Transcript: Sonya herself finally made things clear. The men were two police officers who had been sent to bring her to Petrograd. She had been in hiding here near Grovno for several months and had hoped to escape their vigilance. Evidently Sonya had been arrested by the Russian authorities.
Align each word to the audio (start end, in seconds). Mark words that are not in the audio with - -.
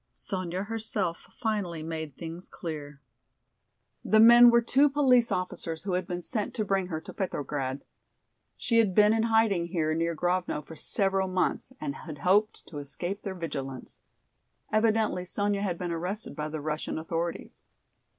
Sonya 0.09 0.63
herself 0.63 1.27
finally 1.39 1.83
made 1.83 2.17
things 2.17 2.49
clear. 2.49 2.99
The 4.03 4.19
men 4.19 4.49
were 4.49 4.63
two 4.63 4.89
police 4.89 5.31
officers 5.31 5.83
who 5.83 5.93
had 5.93 6.07
been 6.07 6.23
sent 6.23 6.55
to 6.55 6.65
bring 6.65 6.87
her 6.87 6.99
to 7.01 7.13
Petrograd. 7.13 7.83
She 8.57 8.79
had 8.79 8.95
been 8.95 9.13
in 9.13 9.21
hiding 9.29 9.67
here 9.67 9.93
near 9.93 10.15
Grovno 10.15 10.63
for 10.65 10.75
several 10.75 11.27
months 11.27 11.71
and 11.79 11.97
had 11.97 12.17
hoped 12.25 12.65
to 12.69 12.79
escape 12.79 13.21
their 13.21 13.35
vigilance. 13.35 13.99
Evidently 14.71 15.23
Sonya 15.23 15.61
had 15.61 15.77
been 15.77 15.91
arrested 15.91 16.35
by 16.35 16.49
the 16.49 16.61
Russian 16.61 16.97
authorities. 16.97 17.61